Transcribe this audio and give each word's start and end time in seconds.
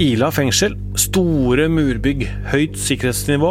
Ila 0.00 0.30
fengsel. 0.32 0.78
Store 0.96 1.66
murbygg, 1.68 2.22
høyt 2.48 2.78
sikkerhetsnivå. 2.80 3.50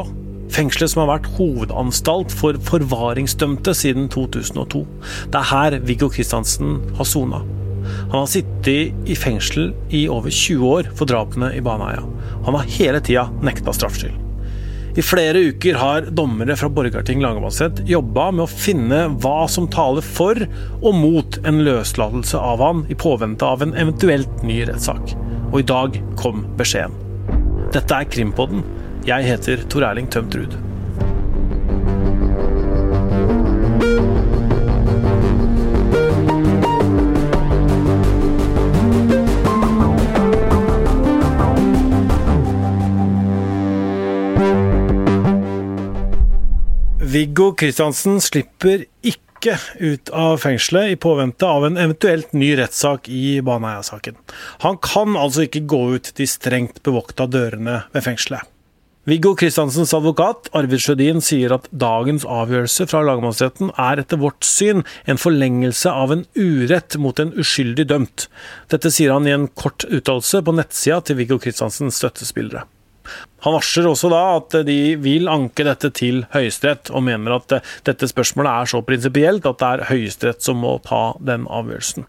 Fengselet 0.49 0.89
som 0.89 1.03
har 1.03 1.11
vært 1.11 1.27
hovedanstalt 1.35 2.33
for 2.33 2.57
forvaringsdømte 2.65 3.75
siden 3.77 4.07
2002. 4.09 4.81
Det 5.29 5.37
er 5.37 5.49
her 5.51 5.77
Viggo 5.85 6.09
Kristiansen 6.09 6.79
har 6.97 7.05
sona. 7.05 7.43
Han 7.83 8.15
har 8.15 8.31
sittet 8.33 9.05
i 9.05 9.17
fengsel 9.17 9.75
i 9.93 10.07
over 10.09 10.33
20 10.33 10.65
år 10.71 10.89
for 10.97 11.05
drapene 11.09 11.51
i 11.53 11.61
Baneheia. 11.61 12.01
Han 12.49 12.57
har 12.57 12.73
hele 12.79 13.03
tida 13.05 13.27
nekta 13.45 13.75
straffskyld. 13.77 14.17
I 14.97 15.05
flere 15.05 15.45
uker 15.53 15.77
har 15.77 16.09
dommere 16.17 16.57
fra 16.57 16.73
Borgarting 16.73 17.21
lagmannsrett 17.21 17.85
jobba 17.87 18.31
med 18.33 18.47
å 18.47 18.49
finne 18.49 19.05
hva 19.21 19.43
som 19.45 19.69
taler 19.69 20.01
for 20.01 20.41
og 20.81 20.91
mot 20.97 21.43
en 21.45 21.61
løslatelse 21.69 22.41
av 22.41 22.65
han 22.65 22.87
i 22.89 22.97
påvente 22.97 23.45
av 23.45 23.61
en 23.61 23.77
eventuelt 23.77 24.41
ny 24.41 24.63
rettssak. 24.65 25.13
Og 25.49 25.63
i 25.63 25.65
dag 25.65 25.95
kom 26.19 26.43
beskjeden. 26.57 26.93
Dette 27.73 27.95
er 27.95 28.09
Krimpodden. 28.09 28.61
Jeg 29.07 29.25
heter 29.25 29.63
Tor 29.69 29.85
Erling 29.87 30.09
Tømt 30.13 30.35
Ruud. 30.37 30.57
Viggo 47.09 47.51
Kristiansen 47.57 48.19
slipper 48.21 48.85
ikke 49.01 49.28
ut 49.79 50.09
av 50.09 50.37
fengselet 50.37 50.91
i 50.91 50.99
påvente 50.99 51.47
av 51.47 51.65
en 51.65 51.77
eventuelt 51.77 52.33
ny 52.33 52.55
rettssak 52.57 53.09
i 53.09 53.41
Baneheia-saken. 53.41 54.15
Han 54.65 54.77
kan 54.83 55.17
altså 55.17 55.47
ikke 55.47 55.65
gå 55.69 55.83
ut 55.95 56.13
de 56.17 56.27
strengt 56.27 56.83
bevokta 56.83 57.27
dørene 57.29 57.83
ved 57.93 58.05
fengselet. 58.05 58.47
Viggo 59.09 59.31
Kristiansens 59.33 59.93
advokat 59.95 60.51
Arvid 60.53 60.83
Sjødin 60.83 61.21
sier 61.23 61.55
at 61.55 61.69
dagens 61.71 62.27
avgjørelse 62.29 62.85
fra 62.91 62.99
lagmannsretten 63.07 63.71
er 63.79 64.01
etter 64.03 64.19
vårt 64.21 64.45
syn 64.45 64.83
en 65.09 65.17
forlengelse 65.17 65.89
av 65.89 66.13
en 66.13 66.25
urett 66.37 66.99
mot 67.01 67.17
en 67.23 67.31
uskyldig 67.39 67.87
dømt. 67.89 68.27
Dette 68.69 68.91
sier 68.93 69.15
han 69.15 69.25
i 69.25 69.33
en 69.33 69.47
kort 69.47 69.87
uttalelse 69.87 70.43
på 70.45 70.53
nettsida 70.59 70.99
til 71.07 71.17
Viggo 71.23 71.39
Kristiansens 71.41 71.97
støttespillere. 72.03 72.67
Han 73.45 73.55
varsler 73.55 73.87
også 73.87 74.11
da 74.11 74.21
at 74.35 74.59
de 74.67 74.79
vil 74.99 75.29
anke 75.31 75.63
dette 75.67 75.91
til 75.95 76.25
Høyesterett, 76.33 76.91
og 76.91 77.05
mener 77.07 77.37
at 77.39 77.59
dette 77.87 78.09
spørsmålet 78.11 78.51
er 78.51 78.71
så 78.73 78.81
prinsipielt 78.85 79.47
at 79.47 79.61
det 79.61 79.69
er 79.73 79.89
Høyesterett 79.93 80.43
som 80.43 80.59
må 80.63 80.77
ta 80.85 81.03
den 81.23 81.47
avgjørelsen. 81.47 82.07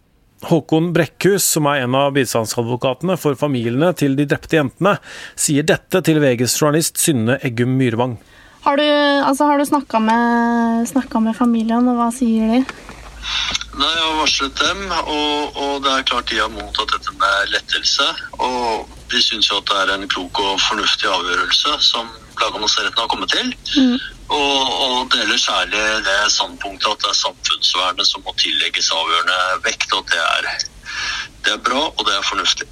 Håkon 0.49 0.93
Brekkhus, 0.97 1.45
som 1.45 1.67
er 1.69 1.85
en 1.85 1.95
av 1.99 2.15
bistandsadvokatene 2.17 3.19
for 3.21 3.37
familiene 3.37 3.93
til 3.93 4.17
de 4.17 4.25
drepte 4.29 4.57
jentene, 4.57 4.95
sier 5.37 5.67
dette 5.69 6.01
til 6.07 6.21
VGs 6.23 6.55
journalist 6.57 7.01
Synne 7.03 7.37
Eggum 7.45 7.75
Myrvang. 7.77 8.17
Har 8.65 8.77
du, 8.77 8.85
altså, 8.85 9.51
du 9.57 9.65
snakka 9.69 10.01
med, 10.01 10.89
med, 10.97 11.37
familien, 11.37 11.89
og 11.89 12.01
hva 12.01 12.09
sier 12.13 12.55
de? 12.55 12.63
Nei, 13.81 13.91
Jeg 13.93 14.03
har 14.03 14.17
varslet 14.19 14.63
dem, 14.65 14.81
og, 15.01 15.61
og 15.61 15.85
det 15.85 15.93
er 15.93 16.09
klart 16.09 16.33
de 16.33 16.41
har 16.41 16.51
mottatt 16.53 16.97
dette 16.97 17.15
med 17.21 17.53
lettelse. 17.55 18.09
Og 18.41 19.00
vi 19.13 19.23
syns 19.23 19.51
jo 19.51 19.59
at 19.61 19.71
det 19.71 19.79
er 19.83 19.93
en 19.95 20.09
klok 20.11 20.41
og 20.43 20.59
fornuftig 20.63 21.09
avgjørelse 21.11 21.77
som 21.85 22.09
lagmannsretten 22.41 23.01
har 23.01 23.09
kommet 23.11 23.33
til. 23.33 23.55
Mm. 23.77 23.97
Og, 24.31 24.59
og, 24.85 24.99
deler 25.13 25.41
særlig 25.41 25.81
det 26.07 26.19
standpunktet 26.33 26.93
at 26.93 27.03
det 27.03 27.11
er 27.11 27.19
samfunnsvernet 27.19 28.07
som 28.07 28.23
må 28.27 28.35
tillegges 28.39 28.93
avgjørende 28.95 29.41
vekt. 29.67 29.91
Og 29.97 30.07
det 30.13 30.21
er, 30.21 30.53
det 31.47 31.57
er 31.57 31.65
bra, 31.67 31.89
og 31.91 32.07
det 32.07 32.15
er 32.17 32.29
fornuftig. 32.29 32.69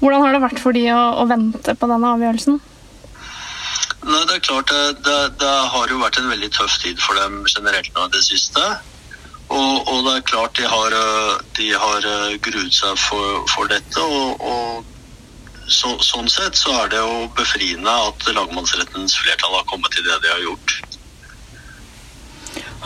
Hvordan 0.00 0.24
har 0.24 0.34
det 0.34 0.42
vært 0.44 0.62
for 0.62 0.76
de 0.76 0.86
å, 0.92 1.04
å 1.20 1.28
vente 1.28 1.76
på 1.76 1.90
denne 1.92 2.16
avgjørelsen? 2.16 2.58
Nei, 4.06 4.24
det 4.28 4.36
er 4.36 4.44
klart 4.48 4.70
det, 4.70 4.82
det, 5.06 5.20
det, 5.40 5.54
har 5.72 5.90
jo 5.90 6.02
vært 6.02 6.20
en 6.20 6.28
veldig 6.30 6.50
tøff 6.54 6.76
tid 6.82 7.00
for 7.02 7.18
dem 7.18 7.40
generelt 7.50 7.88
nå 7.96 8.06
i 8.06 8.12
det 8.14 8.22
siste. 8.24 8.66
Og, 9.46 9.72
og, 9.86 10.02
det 10.06 10.12
er 10.16 10.26
klart 10.26 10.58
de 10.58 10.66
har, 10.66 10.94
de 11.58 11.70
har 11.70 12.06
gruet 12.42 12.74
seg 12.74 12.98
for, 12.98 13.42
for 13.52 13.70
dette. 13.70 14.02
og, 14.02 14.40
og 14.42 14.95
så, 15.66 15.96
sånn 16.04 16.28
sett 16.30 16.58
så 16.58 16.74
er 16.82 16.92
det 16.92 17.00
jo 17.00 17.26
befriende 17.36 17.90
at 18.08 18.28
lagmannsrettens 18.32 19.16
flertall 19.18 19.56
har 19.58 19.66
kommet 19.70 19.94
til 19.94 20.06
det 20.06 20.20
de 20.22 20.32
har 20.32 20.44
gjort. 20.44 20.76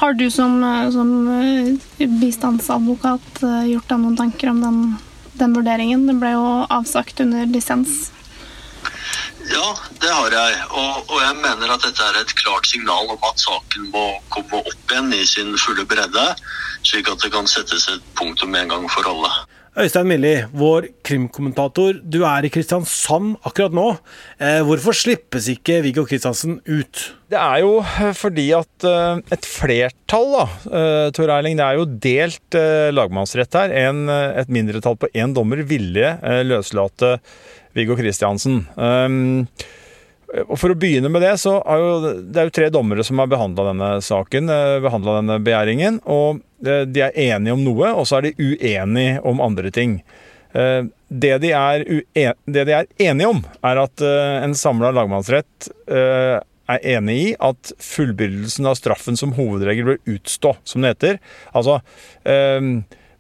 Har 0.01 0.17
du 0.17 0.31
som, 0.33 0.55
som 0.95 1.11
eh, 1.35 2.07
bistandsadvokat 2.23 3.43
eh, 3.45 3.67
gjort 3.75 3.91
deg 3.91 4.01
noen 4.01 4.17
tanker 4.17 4.53
om 4.53 4.63
den, 4.65 4.81
den 5.37 5.57
vurderingen? 5.57 6.07
Det 6.09 6.17
ble 6.23 6.33
jo 6.33 6.47
avsagt 6.73 7.21
under 7.21 7.45
lisens. 7.51 8.09
Ja, 9.51 9.75
det 10.01 10.11
har 10.15 10.33
jeg. 10.33 10.57
Og, 10.71 11.05
og, 11.11 11.17
jeg 11.21 11.37
mener 11.43 11.75
at 11.75 11.85
dette 11.85 12.07
er 12.07 12.21
et 12.21 12.35
klart 12.39 12.69
signal 12.71 13.11
om 13.12 13.29
at 13.29 13.43
saken 13.43 13.91
må 13.93 14.05
komme 14.33 14.62
opp 14.62 14.93
igjen 14.93 15.12
i 15.17 15.25
sin 15.29 15.57
fulle 15.59 15.85
bredde, 15.91 16.27
slik 16.87 17.11
at 17.11 17.25
det 17.25 17.33
kan 17.35 17.51
settes 17.51 17.89
et 17.91 18.12
punktum 18.19 18.55
en 18.57 18.71
gang 18.71 18.87
for 18.93 19.09
alle. 19.11 19.33
Øystein 19.78 20.08
Milli, 20.10 20.32
vår 20.50 20.88
krimkommentator. 21.06 22.00
Du 22.03 22.25
er 22.26 22.42
i 22.42 22.50
Kristiansand 22.50 23.36
akkurat 23.47 23.75
nå. 23.76 23.84
Eh, 24.42 24.58
hvorfor 24.66 24.97
slippes 24.98 25.47
ikke 25.53 25.76
Viggo 25.84 26.03
Kristiansen 26.10 26.56
ut? 26.66 27.04
Det 27.31 27.38
er 27.38 27.60
jo 27.62 27.76
eh, 27.78 28.10
fordi 28.19 28.48
at 28.58 28.88
eh, 28.91 29.22
et 29.31 29.47
flertall, 29.47 30.34
da, 30.34 30.44
Tor 31.14 31.31
Erling, 31.36 31.54
det 31.60 31.69
er 31.69 31.78
jo 31.78 31.86
delt 32.03 32.58
lagmannsrett 32.98 33.54
her. 33.60 33.76
En, 33.86 34.08
et 34.10 34.50
mindretall 34.50 34.98
på 34.98 35.12
én 35.14 35.36
dommer 35.38 35.62
ville 35.62 36.16
løslate 36.50 37.20
Viggo 37.78 37.94
Kristiansen. 37.94 38.64
Og 40.48 40.54
For 40.60 40.70
å 40.70 40.78
begynne 40.78 41.10
med 41.10 41.25
det, 41.25 41.32
så 41.42 41.56
er 41.62 41.81
jo, 41.82 42.12
det 42.22 42.38
er 42.38 42.48
jo 42.48 42.54
tre 42.54 42.69
dommere 42.72 43.04
som 43.06 43.19
har 43.22 43.31
behandla 43.31 43.70
denne 43.72 43.91
saken, 44.04 44.52
eh, 44.52 44.78
behandla 44.84 45.19
denne 45.20 45.41
begjæringen. 45.42 46.00
og 46.06 46.42
De 46.60 47.03
er 47.06 47.16
enige 47.16 47.54
om 47.56 47.62
noe, 47.65 47.93
og 47.97 48.04
så 48.09 48.19
er 48.19 48.28
de 48.28 48.34
uenige 48.37 49.21
om 49.26 49.41
andre 49.41 49.72
ting. 49.75 50.00
Eh, 50.53 50.84
det 51.09 51.32
de 51.43 51.50
er, 51.56 51.84
det 51.87 52.65
de 52.69 52.76
er 52.76 52.91
enige 53.00 53.31
om, 53.32 53.41
er 53.66 53.81
at 53.82 54.04
en 54.44 54.54
samla 54.54 54.93
lagmannsrett 54.94 55.70
er 55.91 56.84
enig 56.87 57.16
i 57.19 57.32
at 57.43 57.72
fullbyrdelsen 57.82 58.69
av 58.70 58.76
straffen 58.78 59.19
som 59.19 59.32
hovedregel 59.34 59.88
bør 59.88 59.99
utstå, 60.15 60.53
som 60.62 60.84
det 60.84 60.93
heter. 60.94 61.19
Altså, 61.50 61.81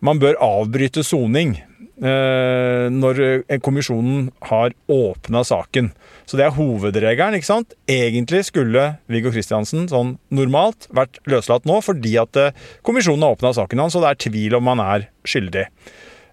man 0.04 0.20
bør 0.22 0.38
avbryte 0.40 1.04
soning 1.06 1.58
når 2.00 3.18
kommisjonen 3.60 4.30
har 4.48 4.72
åpna 4.88 5.42
saken. 5.44 5.90
Så 6.30 6.38
det 6.38 6.46
er 6.46 6.54
hovedregelen. 6.54 7.34
ikke 7.34 7.48
sant? 7.48 7.74
Egentlig 7.90 8.44
skulle 8.46 8.84
Viggo 9.10 9.32
Kristiansen 9.34 9.88
sånn 9.90 10.14
normalt 10.30 10.86
vært 10.94 11.18
løslatt 11.26 11.66
nå 11.66 11.80
fordi 11.84 12.14
at 12.22 12.38
eh, 12.38 12.54
kommisjonen 12.86 13.26
har 13.26 13.34
åpna 13.34 13.50
saken 13.56 13.82
hans, 13.82 13.96
og 13.98 14.04
det 14.04 14.12
er 14.12 14.20
tvil 14.24 14.56
om 14.60 14.70
han 14.70 14.82
er 14.84 15.08
skyldig. 15.26 15.66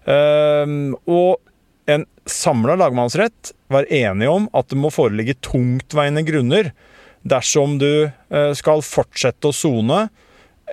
Og 0.08 1.90
en 1.92 2.04
samla 2.30 2.78
lagmannsrett 2.80 3.52
var 3.68 3.90
enig 3.92 4.30
om 4.30 4.46
at 4.56 4.70
det 4.70 4.78
må 4.80 4.88
foreligge 4.94 5.36
tungtveiende 5.44 6.22
grunner 6.24 6.70
dersom 7.28 7.76
du 7.82 8.08
skal 8.56 8.80
fortsette 8.86 9.50
å 9.50 9.56
sone 9.56 10.06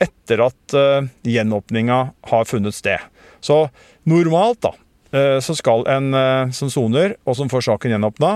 etter 0.01 0.43
at 0.47 0.75
uh, 0.77 1.05
gjenåpninga 1.23 1.99
har 2.31 2.49
funnet 2.49 2.75
sted. 2.75 2.99
Så 3.43 3.67
normalt 4.03 4.61
da, 4.65 4.73
uh, 5.15 5.37
så 5.43 5.55
skal 5.57 5.87
en 5.91 6.11
som 6.55 6.71
soner, 6.71 7.15
og 7.25 7.37
som 7.39 7.51
får 7.51 7.67
saken 7.69 7.95
gjenåpna, 7.95 8.33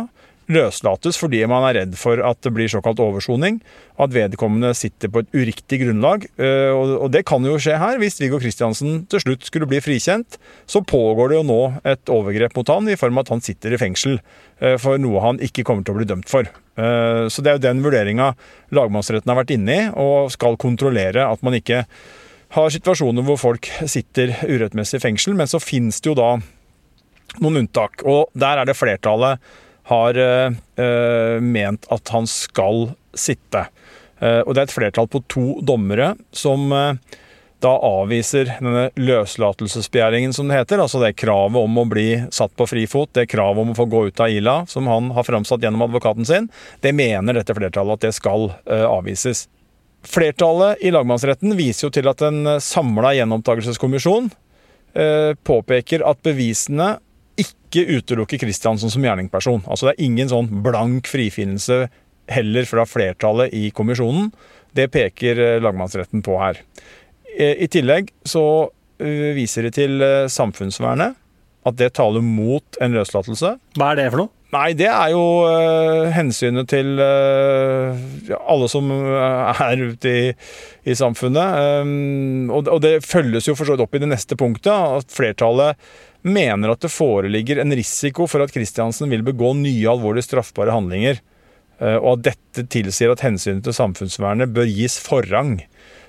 løslates 0.50 1.18
fordi 1.20 1.42
man 1.50 1.66
er 1.68 1.82
redd 1.82 1.96
for 2.00 2.22
at 2.26 2.42
det 2.46 2.52
blir 2.56 2.70
såkalt 2.72 3.00
oversoning. 3.04 3.60
At 4.00 4.14
vedkommende 4.16 4.72
sitter 4.78 5.12
på 5.12 5.24
et 5.24 5.34
uriktig 5.36 5.82
grunnlag. 5.84 6.26
Eh, 6.40 6.72
og 6.74 7.10
det 7.14 7.26
kan 7.30 7.46
jo 7.46 7.58
skje 7.62 7.78
her. 7.80 8.00
Hvis 8.02 8.20
Viggo 8.22 8.40
Kristiansen 8.42 9.04
til 9.12 9.24
slutt 9.24 9.46
skulle 9.48 9.70
bli 9.70 9.82
frikjent, 9.84 10.40
så 10.70 10.82
pågår 10.82 11.32
det 11.32 11.40
jo 11.40 11.48
nå 11.50 11.60
et 11.88 12.14
overgrep 12.14 12.56
mot 12.58 12.74
han 12.74 12.90
i 12.90 12.98
form 13.00 13.20
av 13.20 13.28
at 13.28 13.34
han 13.36 13.44
sitter 13.46 13.76
i 13.76 13.82
fengsel 13.82 14.18
eh, 14.18 14.78
for 14.82 15.02
noe 15.02 15.24
han 15.26 15.42
ikke 15.44 15.66
kommer 15.68 15.86
til 15.86 15.96
å 15.96 16.00
bli 16.00 16.10
dømt 16.10 16.32
for. 16.32 16.50
Eh, 16.50 17.26
så 17.30 17.44
det 17.44 17.52
er 17.52 17.60
jo 17.60 17.68
den 17.68 17.84
vurderinga 17.86 18.32
lagmannsretten 18.76 19.30
har 19.30 19.42
vært 19.44 19.54
inne 19.56 19.76
i, 19.76 19.88
og 19.94 20.34
skal 20.34 20.60
kontrollere 20.60 21.28
at 21.30 21.46
man 21.46 21.58
ikke 21.60 21.86
har 22.56 22.72
situasjoner 22.74 23.26
hvor 23.28 23.38
folk 23.38 23.68
sitter 23.86 24.34
urettmessig 24.48 24.98
i 24.98 25.04
fengsel. 25.04 25.36
Men 25.38 25.50
så 25.52 25.62
finnes 25.62 26.02
det 26.02 26.10
jo 26.10 26.18
da 26.18 26.32
noen 27.44 27.62
unntak, 27.62 28.02
og 28.10 28.32
der 28.34 28.58
er 28.62 28.66
det 28.66 28.78
flertallet 28.78 29.38
har 29.90 30.18
uh, 30.20 31.40
ment 31.42 31.88
at 31.94 32.12
han 32.14 32.28
skal 32.30 32.92
sitte. 33.18 33.66
Uh, 34.22 34.42
og 34.46 34.54
det 34.54 34.62
er 34.62 34.68
et 34.68 34.76
flertall 34.76 35.10
på 35.12 35.24
to 35.32 35.48
dommere 35.66 36.14
som 36.36 36.70
da 37.60 37.72
avviser 37.84 38.48
denne 38.62 38.86
løslatelsesbegjæringen, 38.96 40.32
som 40.32 40.48
det 40.48 40.62
heter. 40.62 40.80
Altså 40.80 41.02
det 41.02 41.18
kravet 41.20 41.60
om 41.60 41.82
å 41.82 41.84
bli 41.92 42.08
satt 42.32 42.54
på 42.56 42.68
frifot, 42.72 43.12
det 43.18 43.28
kravet 43.34 43.66
om 43.66 43.74
å 43.74 43.76
få 43.76 43.84
gå 43.92 44.06
ut 44.08 44.22
av 44.24 44.32
Ila, 44.32 44.54
som 44.72 44.88
han 44.88 45.10
har 45.18 45.28
framsatt 45.28 45.66
gjennom 45.66 45.84
advokaten 45.84 46.28
sin. 46.28 46.48
Det 46.80 46.94
mener 46.96 47.36
dette 47.36 47.56
flertallet 47.58 48.00
at 48.00 48.06
det 48.08 48.14
skal 48.16 48.48
avvises. 48.64 49.50
Flertallet 50.08 50.80
i 50.88 50.94
lagmannsretten 50.96 51.58
viser 51.60 51.90
jo 51.90 51.92
til 51.98 52.08
at 52.08 52.24
en 52.30 52.56
samla 52.64 53.12
gjenopptakelseskommisjon 53.18 54.32
påpeker 55.44 56.08
at 56.08 56.24
bevisene 56.24 56.94
ikke 57.70 58.00
utelukke 58.00 58.40
Kristiansen 58.42 58.92
som 58.92 59.06
gjerningsperson. 59.06 59.64
Altså 59.70 59.90
det 59.90 59.96
er 59.96 60.08
ingen 60.10 60.32
sånn 60.32 60.50
blank 60.66 61.10
frifinnelse 61.10 61.86
heller 62.30 62.66
fra 62.70 62.86
flertallet 62.90 63.54
i 63.54 63.70
kommisjonen. 63.76 64.32
Det 64.76 64.90
peker 64.94 65.40
eh, 65.42 65.62
lagmannsretten 65.64 66.24
på 66.26 66.38
her. 66.42 66.60
Eh, 67.38 67.56
I 67.66 67.70
tillegg 67.72 68.12
så 68.28 68.44
eh, 69.02 69.32
viser 69.38 69.66
de 69.66 69.74
til 69.74 70.06
samfunnsvernet. 70.30 71.18
At 71.68 71.76
det 71.78 71.92
taler 71.98 72.24
mot 72.24 72.78
en 72.82 72.94
løslatelse. 72.96 73.56
Hva 73.78 73.90
er 73.92 74.00
det 74.00 74.12
for 74.14 74.24
noe? 74.24 74.34
Nei, 74.50 74.72
det 74.74 74.88
er 74.90 75.12
jo 75.14 75.22
uh, 75.46 76.08
hensynet 76.10 76.72
til 76.72 76.98
uh, 76.98 77.94
alle 78.50 78.70
som 78.72 78.88
er 78.90 79.84
ute 79.92 80.10
i, 80.10 80.24
i 80.90 80.96
samfunnet. 80.98 81.84
Um, 81.84 82.50
og, 82.50 82.66
og, 82.66 82.80
det 82.82 83.06
følges 83.06 83.52
jo 83.52 83.54
for 83.54 83.70
så 83.70 83.76
vidt 83.76 83.86
opp 83.86 83.94
i 83.94 84.02
det 84.02 84.10
neste 84.10 84.40
punktet. 84.40 84.74
At 84.74 85.14
flertallet 85.14 85.78
mener 86.26 86.74
at 86.74 86.82
det 86.82 86.90
foreligger 86.90 87.62
en 87.62 87.78
risiko 87.78 88.26
for 88.28 88.42
at 88.42 88.56
Kristiansen 88.56 89.14
vil 89.14 89.22
begå 89.28 89.54
nye 89.62 89.86
alvorlig 89.94 90.26
straffbare 90.26 90.74
handlinger. 90.74 91.22
Uh, 91.78 92.00
og 92.00 92.16
at 92.16 92.28
dette 92.32 92.66
tilsier 92.74 93.14
at 93.14 93.22
hensynet 93.22 93.62
til 93.70 93.78
samfunnsvernet 93.78 94.50
bør 94.56 94.66
gis 94.66 94.98
forrang. 94.98 95.60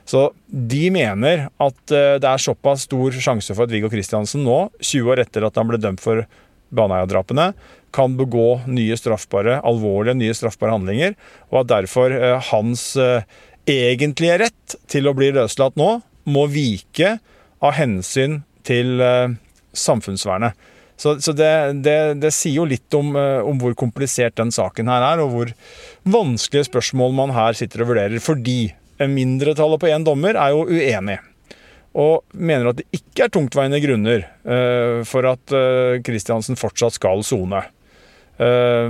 Så 0.09 0.31
de 0.49 0.87
mener 0.91 1.51
at 1.61 1.81
det 1.93 2.27
er 2.27 2.41
såpass 2.41 2.89
stor 2.89 3.15
sjanse 3.15 3.53
for 3.53 3.69
at 3.69 3.71
Viggo 3.71 3.93
Kristiansen 3.93 4.43
nå, 4.43 4.63
20 4.81 5.13
år 5.13 5.21
etter 5.23 5.45
at 5.47 5.61
han 5.61 5.69
ble 5.69 5.79
dømt 5.79 6.01
for 6.03 6.25
Baneheia-drapene, 6.75 7.51
kan 7.95 8.17
begå 8.19 8.61
nye 8.71 8.97
straffbare, 8.99 9.59
alvorlige 9.67 10.19
nye 10.19 10.35
straffbare 10.37 10.77
handlinger, 10.77 11.17
og 11.51 11.65
at 11.65 11.73
derfor 11.73 12.15
eh, 12.15 12.51
hans 12.51 12.93
eh, 13.01 13.27
egentlige 13.71 14.39
rett 14.45 14.77
til 14.91 15.11
å 15.11 15.15
bli 15.17 15.33
løslatt 15.35 15.79
nå 15.81 15.97
må 16.31 16.47
vike 16.53 17.17
av 17.61 17.75
hensyn 17.79 18.41
til 18.67 19.03
eh, 19.03 19.33
samfunnsvernet. 19.75 20.69
Så, 21.01 21.15
så 21.25 21.33
det, 21.33 21.51
det, 21.81 21.97
det, 22.21 22.31
sier 22.37 22.59
jo 22.61 22.69
litt 22.69 22.93
om, 22.93 23.15
om, 23.17 23.57
hvor 23.57 23.73
komplisert 23.79 24.37
den 24.37 24.51
saken 24.53 24.91
her 24.93 25.07
er, 25.15 25.23
og 25.25 25.31
hvor 25.33 25.53
vanskelige 26.05 26.69
spørsmål 26.69 27.17
man 27.17 27.33
her 27.33 27.57
sitter 27.57 27.87
og 27.87 27.95
vurderer. 27.95 28.21
Fordi 28.21 28.59
mindretallet 29.09 29.81
på 29.81 29.89
én 29.89 30.05
dommer 30.05 30.37
er 30.37 30.53
jo 30.53 30.67
uenig 30.69 31.17
og 31.99 32.23
mener 32.39 32.71
at 32.71 32.79
det 32.79 32.87
ikke 32.95 33.27
er 33.27 33.33
tungtveiende 33.35 33.81
grunner 33.83 34.25
uh, 34.47 35.03
for 35.09 35.27
at 35.27 35.55
Kristiansen 36.07 36.55
uh, 36.55 36.61
fortsatt 36.61 36.95
skal 36.97 37.25
sone. 37.27 37.65
Uh, 38.41 38.87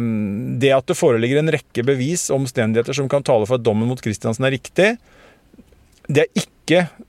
det 0.61 0.73
at 0.77 0.91
det 0.91 0.99
foreligger 0.99 1.41
en 1.41 1.53
rekke 1.55 1.85
bevis 1.87 2.29
og 2.29 2.43
omstendigheter 2.43 2.97
som 2.97 3.09
kan 3.11 3.25
tale 3.27 3.49
for 3.49 3.57
at 3.57 3.65
dommen 3.65 3.89
mot 3.89 4.03
Kristiansen 4.05 4.45
er 4.49 4.57
riktig, 4.59 4.95
det 6.11 6.27
er 6.27 6.43
ikke 6.45 6.51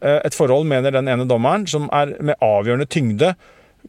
et 0.01 0.33
forhold, 0.33 0.63
mener 0.65 0.93
den 0.93 1.09
ene 1.11 1.27
dommeren, 1.29 1.67
som 1.69 1.83
er 1.93 2.15
med 2.17 2.39
avgjørende 2.41 2.87
tyngde 2.89 3.35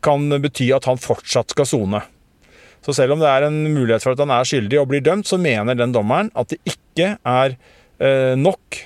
kan 0.04 0.26
bety 0.42 0.66
at 0.76 0.84
han 0.88 1.00
fortsatt 1.00 1.54
skal 1.54 1.68
sone. 1.68 2.02
Så 2.84 2.92
selv 2.96 3.14
om 3.14 3.22
det 3.22 3.30
er 3.30 3.46
en 3.46 3.56
mulighet 3.72 4.04
for 4.04 4.12
at 4.12 4.20
han 4.20 4.34
er 4.34 4.48
skyldig 4.48 4.80
og 4.82 4.90
blir 4.90 5.04
dømt, 5.04 5.28
så 5.28 5.38
mener 5.40 5.78
den 5.78 5.94
dommeren 5.94 6.28
at 6.36 6.52
det 6.52 6.58
ikke 6.68 7.14
er 7.16 7.56
nok 8.36 8.80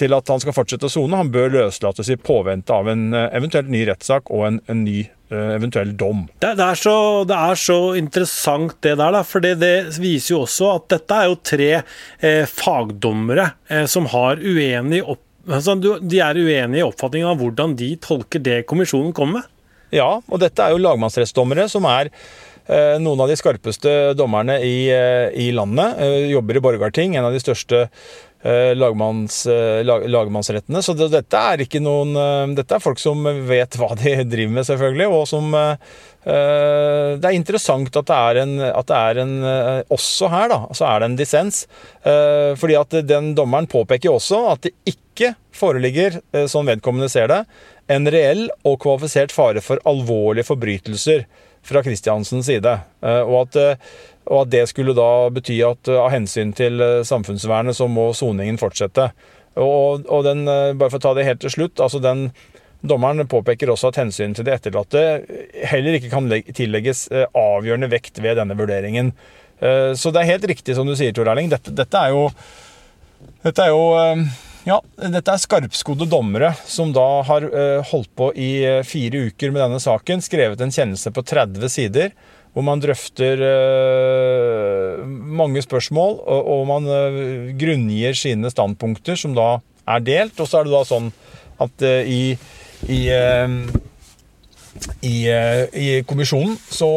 til 0.00 0.16
at 0.16 0.32
han 0.32 0.40
skal 0.42 0.56
fortsette 0.56 0.88
å 0.88 0.92
sone. 0.92 1.20
Han 1.20 1.32
bør 1.32 1.52
løslates 1.58 2.10
i 2.10 2.18
påvente 2.18 2.72
av 2.74 2.88
en 2.90 3.10
eventuell 3.12 3.50
eventuelt 3.50 3.70
ny 3.72 3.86
rettssak 3.88 4.30
og 4.30 4.46
en, 4.46 4.58
en 4.70 4.84
ny 4.84 5.04
uh, 5.32 5.54
eventuell 5.56 5.94
dom. 5.98 6.26
Det, 6.40 6.54
det, 6.58 6.66
er 6.66 6.78
så, 6.78 6.96
det, 7.28 7.36
er 7.36 7.58
så, 7.58 7.78
interessant 7.98 8.76
det 8.84 8.96
der, 8.96 9.14
da, 9.16 9.22
for 9.26 9.44
det, 9.44 9.56
det, 9.60 9.74
viser 10.00 10.34
jo 10.34 10.44
også 10.44 10.74
at 10.76 10.88
dette 10.94 11.16
er 11.16 11.30
jo 11.30 11.40
tre 11.42 11.70
eh, 11.80 12.44
fagdommere 12.46 13.50
eh, 13.68 13.86
som 13.90 14.08
har 14.12 14.40
uenig 14.40 15.02
opp, 15.02 15.22
altså, 15.48 15.76
de 15.76 16.20
er 16.22 16.38
uenige 16.38 16.82
i 16.82 16.86
oppfatningen 16.86 17.32
av 17.32 17.40
hvordan 17.40 17.74
de 17.78 17.94
tolker 18.02 18.44
det 18.44 18.62
kommisjonen 18.70 19.14
kommer 19.16 19.40
med. 19.40 19.56
Ja, 19.90 20.20
og 20.22 20.38
dette 20.38 20.62
er 20.62 20.76
jo 20.76 20.84
lagmannsrettsdommere 20.84 21.66
som 21.70 21.88
er 21.90 22.12
eh, 22.12 22.20
noen 23.02 23.22
av 23.24 23.26
de 23.30 23.34
skarpeste 23.34 23.92
dommerne 24.14 24.60
i, 24.62 24.86
i 25.34 25.48
landet. 25.50 25.98
Jobber 26.30 26.58
i 26.58 26.62
Borgarting, 26.62 27.16
en 27.18 27.26
av 27.26 27.34
de 27.34 27.40
største 27.42 27.88
Eh, 28.42 28.74
lagmanns, 28.74 29.46
eh, 29.46 29.84
lag, 29.84 30.08
lagmannsrettene. 30.08 30.80
Så 30.82 30.94
det, 30.96 31.10
dette 31.12 31.36
er 31.36 31.60
ikke 31.60 31.82
noen 31.84 32.14
eh, 32.16 32.52
Dette 32.56 32.78
er 32.78 32.80
folk 32.80 32.96
som 32.96 33.26
vet 33.44 33.76
hva 33.76 33.90
de 34.00 34.14
driver 34.32 34.54
med, 34.54 34.64
selvfølgelig, 34.68 35.08
og 35.12 35.26
som 35.28 35.56
Det 36.20 37.24
er 37.24 37.32
interessant 37.32 37.94
at 37.96 38.08
det 38.08 38.16
er 38.16 38.38
en, 38.42 38.50
det 38.60 38.96
er 38.96 39.20
en 39.22 39.30
Også 39.88 40.28
her, 40.28 40.50
da, 40.52 40.58
så 40.76 40.84
er 40.84 41.00
det 41.00 41.06
en 41.08 41.14
dissens. 41.16 41.62
Fordi 42.04 42.76
at 42.76 42.96
den 43.08 43.30
dommeren 43.32 43.68
påpeker 43.72 44.12
også 44.12 44.42
at 44.50 44.66
det 44.66 44.74
ikke 44.84 45.30
foreligger, 45.56 46.18
som 46.52 46.68
vedkommende 46.68 47.08
ser 47.08 47.32
det, 47.32 47.40
en 47.88 48.10
reell 48.12 48.50
og 48.68 48.76
kvalifisert 48.84 49.32
fare 49.32 49.64
for 49.64 49.80
alvorlige 49.88 50.50
forbrytelser 50.50 51.24
fra 51.66 51.82
Kristiansens 51.84 52.48
side. 52.48 52.72
Og 53.02 53.36
at 53.42 53.58
og 54.30 54.44
at 54.44 54.52
det 54.52 54.62
skulle 54.70 54.94
da 54.96 55.28
bety 55.34 55.58
at 55.66 55.90
eh, 55.90 55.98
av 55.98 56.12
hensyn 56.14 56.54
til 56.56 56.80
eh, 56.84 57.02
samfunnsvernet 57.06 57.76
så 57.76 57.88
må 57.90 58.10
soningen 58.16 58.60
fortsette. 58.60 59.10
Og, 59.58 60.06
og 60.06 60.24
den, 60.26 60.44
eh, 60.48 60.72
bare 60.78 60.92
for 60.92 61.00
å 61.00 61.06
ta 61.08 61.14
det 61.18 61.26
helt 61.26 61.42
til 61.44 61.54
slutt, 61.58 61.82
altså 61.82 62.02
den 62.02 62.30
Dommeren 62.80 63.26
påpeker 63.28 63.68
også 63.68 63.90
at 63.90 63.98
hensynet 64.00 64.38
til 64.38 64.46
de 64.46 64.54
etterlatte 64.54 65.00
heller 65.68 65.98
ikke 65.98 66.08
kan 66.14 66.30
tillegges 66.56 67.02
avgjørende 67.36 67.90
vekt 67.92 68.22
ved 68.24 68.38
denne 68.40 68.56
vurderingen. 68.56 69.10
Så 69.60 70.08
det 70.08 70.22
er 70.22 70.30
helt 70.30 70.46
riktig 70.48 70.72
som 70.78 70.88
du 70.88 70.94
sier, 70.96 71.12
Tor 71.12 71.28
Erling. 71.28 71.50
Dette, 71.52 71.74
dette, 71.76 72.00
er 72.00 72.14
jo 72.14 72.30
Dette 73.44 73.66
er 73.66 73.74
jo 73.74 73.82
ja, 74.66 74.80
dette 75.00 75.32
er 75.32 75.40
skarpskodde 75.40 76.08
dommere 76.10 76.52
som 76.68 76.92
da 76.92 77.06
har 77.28 77.46
holdt 77.90 78.10
på 78.18 78.30
i 78.36 78.50
fire 78.84 79.26
uker 79.30 79.54
med 79.54 79.62
denne 79.64 79.80
saken. 79.80 80.20
Skrevet 80.24 80.60
en 80.60 80.74
kjennelse 80.74 81.12
på 81.16 81.24
30 81.24 81.72
sider 81.72 82.12
hvor 82.50 82.66
man 82.66 82.80
drøfter 82.82 83.42
uh, 83.46 85.02
mange 85.06 85.62
spørsmål, 85.62 86.16
og, 86.26 86.64
man 86.66 86.88
grunngir 87.60 88.16
sine 88.18 88.50
standpunkter, 88.50 89.18
som 89.18 89.36
da 89.36 89.60
er 89.86 90.02
delt. 90.06 90.40
Og 90.40 90.50
så 90.50 90.60
er 90.60 90.66
det 90.66 90.74
da 90.74 90.82
sånn 90.88 91.12
at 91.60 91.84
i, 92.08 92.34
i, 92.88 93.00
i, 95.04 95.14
i, 95.28 95.86
kommisjonen 96.08 96.56
så 96.72 96.90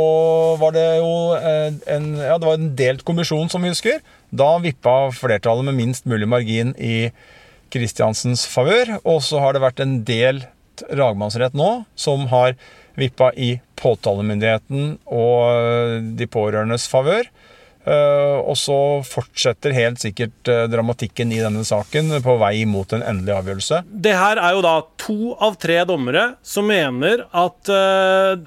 var 0.62 0.74
det 0.76 0.88
jo 1.02 1.14
en, 1.36 2.10
ja, 2.22 2.38
det 2.40 2.48
var 2.48 2.58
en 2.58 2.74
delt 2.80 3.06
kommisjon, 3.06 3.52
som 3.52 3.66
vi 3.66 3.74
husker. 3.74 4.02
Da 4.34 4.56
vippa 4.64 5.12
flertallet 5.14 5.68
med 5.70 5.78
minst 5.78 6.10
mulig 6.10 6.30
margin 6.32 6.74
i 6.80 7.12
Kristiansens 7.74 8.46
favør. 8.50 8.98
Og 9.04 9.22
så 9.26 9.42
har 9.44 9.56
det 9.56 9.64
vært 9.64 9.84
en 9.84 10.00
del 10.08 10.44
lagmannsrett 10.94 11.56
nå, 11.58 11.84
som 11.96 12.28
har 12.32 12.56
vippa 13.00 13.32
i 13.34 13.56
påtalemyndigheten 13.80 14.98
og 15.10 16.14
de 16.18 16.28
pårørendes 16.30 16.86
favør. 16.92 17.28
Eh, 17.84 18.38
og 18.40 18.56
så 18.56 18.78
fortsetter 19.04 19.74
helt 19.76 20.00
sikkert 20.00 20.48
eh, 20.48 20.66
dramatikken 20.72 21.34
i 21.36 21.42
denne 21.44 21.66
saken 21.68 22.14
på 22.24 22.38
vei 22.40 22.64
mot 22.70 22.96
en 22.96 23.04
endelig 23.04 23.36
avgjørelse. 23.36 23.82
Det 23.92 24.14
her 24.16 24.40
er 24.40 24.56
jo 24.56 24.64
da 24.64 24.76
to 25.04 25.34
av 25.44 25.58
tre 25.60 25.82
dommere 25.88 26.30
som 26.48 26.70
mener 26.70 27.26
at 27.36 27.72
uh, 27.72 28.40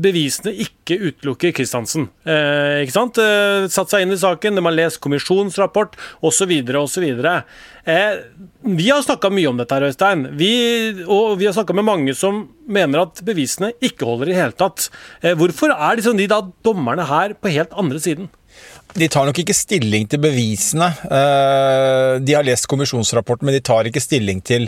bevisene 0.00 0.52
ikke 0.64 0.96
utelukker 0.98 1.54
Kristiansen. 1.54 2.08
Ikke 2.26 2.94
sant? 2.94 3.20
Satt 3.70 3.92
seg 3.92 4.02
inn 4.02 4.14
i 4.14 4.18
saken, 4.18 4.58
de 4.58 4.64
har 4.66 4.74
lest 4.74 4.98
kommisjonsrapport 5.04 5.94
osv. 6.26 6.50
osv. 6.80 7.06
Uh, 7.20 8.10
vi 8.80 8.88
har 8.90 9.04
snakka 9.06 9.30
mye 9.30 9.52
om 9.52 9.60
dette, 9.60 9.76
her, 9.76 9.86
Øystein. 9.92 10.26
Vi, 10.40 10.50
og 11.06 11.38
vi 11.38 11.46
har 11.46 11.54
snakka 11.54 11.76
med 11.78 11.86
mange 11.86 12.16
som 12.18 12.42
mener 12.66 13.04
at 13.04 13.22
bevisene 13.26 13.70
ikke 13.78 14.08
holder 14.08 14.32
i 14.32 14.38
hele 14.40 14.56
tatt. 14.58 14.90
hvorfor 15.38 15.70
er 15.76 15.98
liksom 15.98 16.18
de 16.18 16.26
da 16.30 16.42
dommerne 16.66 17.06
her 17.06 17.38
på 17.38 17.54
helt 17.54 17.74
andre 17.78 18.02
siden? 18.02 18.30
De 18.98 19.08
tar 19.08 19.28
nok 19.28 19.38
ikke 19.42 19.54
stilling 19.54 20.08
til 20.10 20.20
bevisene. 20.22 20.88
Eh, 21.06 22.14
de 22.24 22.34
har 22.34 22.46
lest 22.46 22.66
kommisjonsrapporten, 22.70 23.46
men 23.46 23.56
de 23.56 23.62
tar 23.64 23.86
ikke 23.86 24.02
stilling 24.02 24.40
til 24.42 24.66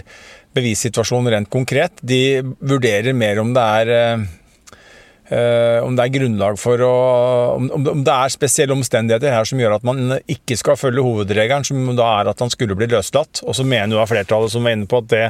bevissituasjonen 0.55 1.33
rent 1.35 1.51
konkret. 1.51 1.99
De 2.03 2.43
vurderer 2.61 3.17
mer 3.17 3.41
om 3.43 3.51
det 3.57 3.65
er 3.81 3.93
eh, 3.97 5.81
om 5.83 5.97
det 5.97 6.05
er 6.05 6.13
grunnlag 6.19 6.59
for 6.61 6.83
å 6.85 6.93
Om 7.57 8.03
det 8.05 8.13
er 8.13 8.35
spesielle 8.35 8.75
omstendigheter 8.77 9.33
her 9.33 9.49
som 9.49 9.61
gjør 9.61 9.79
at 9.79 9.87
man 9.87 10.19
ikke 10.21 10.59
skal 10.61 10.79
følge 10.79 11.05
hovedregelen, 11.05 11.65
som 11.65 11.97
da 11.97 12.11
er 12.21 12.31
at 12.31 12.45
han 12.45 12.53
skulle 12.53 12.77
bli 12.79 12.91
løslatt. 12.93 13.43
Og 13.47 13.57
så 13.57 13.67
mener 13.67 13.97
jo 13.97 14.07
flertallet 14.07 14.53
som 14.53 14.63
var 14.63 14.77
inne 14.77 14.91
på 14.91 15.03
at 15.03 15.11
det, 15.11 15.25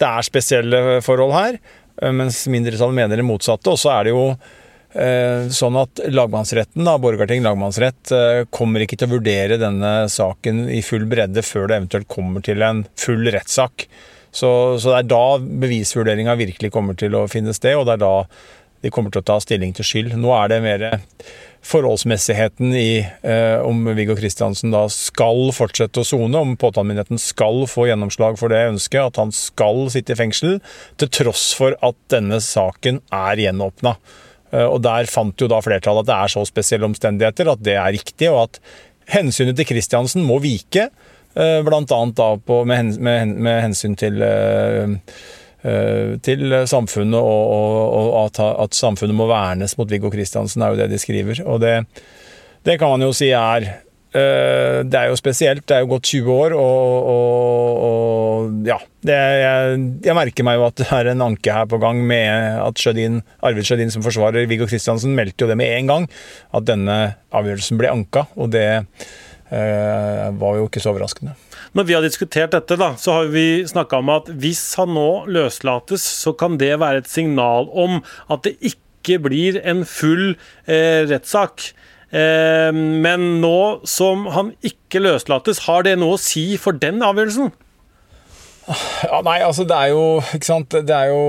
det 0.00 0.08
er 0.08 0.26
spesielle 0.26 0.82
forhold 1.04 1.36
her, 1.36 1.60
eh, 2.00 2.10
mens 2.16 2.42
mindretallet 2.50 2.98
mener 3.02 3.22
det 3.22 3.28
motsatte. 3.28 3.70
Og 3.70 3.78
så 3.78 3.94
er 3.98 4.08
det 4.08 4.16
jo 4.16 4.26
Eh, 4.32 4.61
sånn 4.92 5.76
at 5.80 6.02
lagmannsretten, 6.12 6.84
da, 6.84 6.98
Borgarting 7.00 7.44
lagmannsrett, 7.44 8.12
eh, 8.12 8.44
kommer 8.52 8.84
ikke 8.84 8.98
til 9.00 9.08
å 9.08 9.16
vurdere 9.16 9.60
denne 9.60 9.92
saken 10.12 10.66
i 10.68 10.82
full 10.84 11.06
bredde 11.08 11.44
før 11.46 11.68
det 11.68 11.78
eventuelt 11.80 12.10
kommer 12.12 12.44
til 12.44 12.62
en 12.62 12.84
full 13.00 13.24
rettssak. 13.32 13.86
Så, 14.32 14.50
så, 14.80 14.92
det 14.92 14.98
er 14.98 15.12
da 15.12 15.24
bevisvurderinga 15.40 16.36
virkelig 16.40 16.72
kommer 16.72 16.96
til 16.96 17.16
å 17.16 17.28
finne 17.28 17.52
sted, 17.56 17.76
og 17.76 17.88
det 17.88 17.98
er 17.98 18.04
da 18.04 18.14
de 18.82 18.90
kommer 18.90 19.12
til 19.14 19.22
å 19.22 19.28
ta 19.28 19.36
stilling 19.40 19.74
til 19.76 19.86
skyld. 19.86 20.16
Nå 20.18 20.32
er 20.34 20.50
det 20.50 20.62
mer 20.64 20.86
forholdsmessigheten 21.62 22.72
i 22.74 23.04
eh, 23.04 23.60
om 23.62 23.84
Viggo 23.94 24.16
Kristiansen 24.18 24.74
da 24.74 24.88
skal 24.90 25.52
fortsette 25.54 26.02
å 26.02 26.06
sone, 26.06 26.40
om 26.40 26.56
påtalemyndigheten 26.58 27.20
skal 27.22 27.62
få 27.70 27.86
gjennomslag 27.90 28.40
for 28.40 28.50
det 28.50 28.64
ønsket, 28.72 29.12
at 29.12 29.22
han 29.22 29.30
skal 29.36 29.86
sitte 29.94 30.16
i 30.16 30.18
fengsel, 30.18 30.58
til 30.98 31.12
tross 31.22 31.52
for 31.58 31.78
at 31.86 31.98
denne 32.12 32.42
saken 32.42 33.00
er 33.14 33.44
gjenåpna. 33.46 33.94
Eh, 34.52 34.66
og 34.66 34.80
der 34.84 35.10
fant 35.10 35.40
jo 35.40 35.48
da 35.50 35.60
flertallet 35.64 36.04
at 36.04 36.10
det 36.10 36.16
er 36.18 36.32
så 36.34 36.46
spesielle 36.48 36.88
omstendigheter 36.88 37.52
at 37.52 37.64
det 37.64 37.76
er 37.78 37.92
riktig, 37.96 38.30
og 38.30 38.46
at 38.46 38.60
hensynet 39.12 39.58
til 39.58 39.68
Kristiansen 39.72 40.24
må 40.26 40.38
vike. 40.42 40.88
bl.a. 41.34 41.78
annet 41.80 42.16
da 42.16 42.28
med, 42.68 42.98
med, 43.00 43.32
med, 43.40 43.60
hensyn 43.64 43.96
til, 43.96 44.20
uh, 44.20 44.90
til 46.22 46.56
samfunnet, 46.68 47.16
og, 47.16 47.54
og, 47.56 48.10
og 48.12 48.42
at, 48.62 48.76
samfunnet 48.76 49.16
må 49.16 49.26
vernes 49.30 49.76
mot 49.78 49.90
Viggo 49.90 50.10
Kristiansen, 50.12 50.62
er 50.62 50.74
jo 50.74 50.80
det 50.82 50.90
de 50.92 51.00
skriver. 51.00 51.40
Og 51.46 51.60
det, 51.64 51.74
det 52.68 52.78
kan 52.78 52.92
man 52.94 53.08
jo 53.08 53.12
si 53.16 53.32
er 53.32 53.70
Det 54.12 54.98
er 54.98 55.08
jo 55.08 55.16
spesielt. 55.16 55.64
Det 55.64 55.76
er 55.76 55.84
jo 55.84 55.92
gått 55.94 56.10
20 56.10 56.26
år, 56.34 56.54
og, 56.58 57.06
og 57.88 58.68
ja. 58.68 58.76
Det, 59.02 59.16
jeg, 59.16 59.78
jeg, 60.04 60.14
merker 60.14 60.46
meg 60.46 60.60
jo 60.60 60.66
at 60.68 60.76
det 60.78 60.86
er 60.94 61.08
en 61.10 61.24
anke 61.24 61.54
her 61.56 61.64
på 61.66 61.80
gang 61.82 62.04
med 62.06 62.60
at 62.60 62.78
Sjødin, 62.78 63.22
Arvid 63.42 63.66
Sjødin 63.66 63.90
som 63.90 64.04
forsvarer 64.04 64.46
Viggo 64.50 64.68
Kristiansen, 64.70 65.16
meldte 65.16 65.42
jo 65.42 65.50
det 65.50 65.56
med 65.58 65.72
en 65.74 65.90
gang, 65.90 66.06
at 66.54 66.68
denne 66.68 66.98
avgjørelsen 67.34 67.80
ble 67.80 67.90
anka. 67.90 68.28
Og 68.36 68.52
det 68.54 68.68
Eh, 69.52 70.28
var 70.40 70.56
jo 70.56 70.64
ikke 70.64 70.80
så 70.80 70.94
overraskende. 70.94 71.34
Når 71.76 71.84
vi 71.84 71.92
har 71.92 72.04
diskutert 72.04 72.54
dette, 72.54 72.76
da, 72.80 72.94
så 72.96 73.18
har 73.18 73.26
vi 73.34 73.66
snakka 73.68 73.98
om 74.00 74.08
at 74.14 74.30
hvis 74.40 74.62
han 74.80 74.94
nå 74.96 75.26
løslates, 75.28 76.06
så 76.22 76.32
kan 76.32 76.56
det 76.60 76.78
være 76.80 77.02
et 77.02 77.10
signal 77.10 77.68
om 77.68 77.98
at 78.32 78.46
det 78.46 78.54
ikke 78.64 79.18
blir 79.26 79.58
en 79.60 79.84
full 79.84 80.38
eh, 80.64 81.04
rettssak. 81.10 81.68
Eh, 82.12 82.70
men 82.72 83.28
nå 83.40 83.58
som 83.88 84.26
han 84.34 84.52
ikke 84.64 85.00
løslates, 85.00 85.64
har 85.68 85.86
det 85.86 85.96
noe 86.00 86.18
å 86.18 86.20
si 86.20 86.52
for 86.60 86.76
den 86.76 87.00
avgjørelsen? 87.04 87.52
Ja, 88.62 89.18
nei, 89.26 89.40
altså 89.42 89.64
det 89.66 89.74
er 89.74 89.88
jo 89.90 90.02
ikke 90.36 90.46
sant? 90.46 90.76
Det 90.86 90.94
er 90.94 91.10
jo 91.10 91.22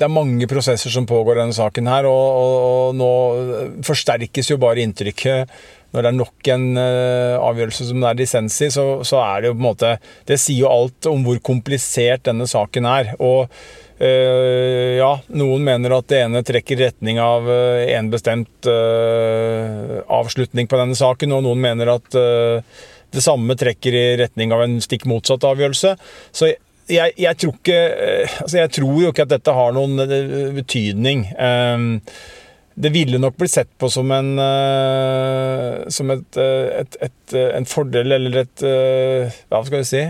det 0.00 0.06
er 0.06 0.12
mange 0.12 0.46
prosesser 0.48 0.92
som 0.92 1.04
pågår 1.06 1.36
i 1.36 1.42
denne 1.42 1.56
saken 1.56 1.90
her, 1.90 2.08
og, 2.08 2.38
og, 2.40 2.54
og 2.70 2.96
nå 2.96 3.10
forsterkes 3.84 4.48
jo 4.54 4.56
bare 4.62 4.80
inntrykket 4.86 5.52
når 5.90 6.04
det 6.04 6.10
er 6.10 6.16
nok 6.16 6.48
en 6.54 6.66
uh, 6.78 7.36
avgjørelse 7.42 7.88
som 7.88 8.02
det 8.02 8.10
er 8.10 8.18
dissens 8.20 8.56
i, 8.62 8.70
så, 8.72 8.84
så, 9.06 9.18
er 9.24 9.42
det 9.42 9.50
jo 9.50 9.56
på 9.56 9.60
en 9.60 9.66
måte 9.66 9.92
Det 10.28 10.38
sier 10.38 10.62
jo 10.62 10.70
alt 10.70 11.08
om 11.10 11.24
hvor 11.26 11.40
komplisert 11.42 12.22
denne 12.28 12.46
saken 12.50 12.86
er. 12.86 13.14
Og 13.18 13.50
ja, 14.00 15.10
noen 15.36 15.64
mener 15.66 15.92
at 15.92 16.08
det 16.08 16.22
ene 16.24 16.40
trekker 16.46 16.78
retning 16.80 17.20
av 17.20 17.44
uh, 17.44 17.82
en 17.92 18.08
bestemt 18.12 18.68
uh, 18.70 20.00
avslutning 20.08 20.70
på 20.70 20.80
denne 20.80 20.96
saken, 20.96 21.34
og 21.36 21.44
noen 21.44 21.60
mener 21.60 21.92
at 21.98 22.08
det 23.10 23.22
samme 23.24 23.56
trekker 23.58 23.96
i 23.96 24.04
retning 24.22 24.54
av 24.54 24.64
en 24.64 24.78
stikk 24.80 25.04
motsatt 25.10 25.44
avgjørelse. 25.44 25.96
Så 26.32 26.52
jeg, 26.90 27.14
jeg, 27.18 27.36
tror 27.38 27.54
ikke 27.54 27.80
Altså, 28.40 28.56
jeg 28.58 28.70
tror 28.74 29.00
jo 29.02 29.10
ikke 29.10 29.26
at 29.26 29.32
dette 29.34 29.54
har 29.54 29.74
noen 29.74 29.98
betydning. 30.56 31.26
Um, 31.36 31.90
det 32.80 32.90
ville 32.94 33.18
nok 33.20 33.36
blitt 33.36 33.52
sett 33.52 33.70
på 33.78 33.88
som 33.92 34.10
en, 34.14 34.30
uh, 34.38 35.88
som 35.92 36.10
et, 36.14 36.38
eh, 36.40 36.68
et, 36.80 36.96
et, 37.06 37.34
eh, 37.36 37.50
en 37.56 37.66
fordel, 37.68 38.14
eller 38.16 38.38
et 38.44 38.64
Hva 39.50 39.60
skal 39.66 39.82
vi 39.82 39.88
si? 39.88 40.00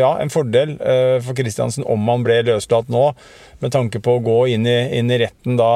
Ja, 0.00 0.10
en 0.22 0.32
fordel 0.32 0.76
for 1.24 1.36
Kristiansen 1.38 1.86
om 1.86 2.08
han 2.10 2.24
ble 2.26 2.40
løslatt 2.46 2.90
nå, 2.92 3.04
med 3.62 3.74
tanke 3.74 4.00
på 4.02 4.16
å 4.16 4.24
gå 4.24 4.40
inn 4.54 4.66
i, 4.68 4.78
inn 4.98 5.10
i 5.12 5.20
retten 5.22 5.58
da 5.58 5.72